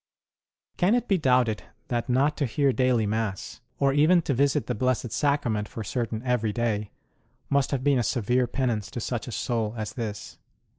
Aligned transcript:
Can 0.77 0.95
it 0.95 1.07
be 1.07 1.19
doubted 1.19 1.61
that 1.89 2.09
not 2.09 2.35
to 2.37 2.47
hear 2.47 2.73
daily 2.73 3.05
Mass, 3.05 3.61
or 3.77 3.93
even 3.93 4.23
to 4.23 4.33
visit 4.33 4.65
the 4.65 4.73
Blessed 4.73 5.11
Sacrament 5.11 5.67
for 5.67 5.83
certain 5.83 6.23
every 6.23 6.51
day, 6.51 6.89
must 7.51 7.69
have 7.69 7.83
been 7.83 7.99
a 7.99 8.03
severe 8.03 8.47
penance 8.47 8.89
to 8.89 8.99
such 8.99 9.27
a 9.27 9.31
soul 9.31 9.75
as 9.77 9.93
this 9.93 10.39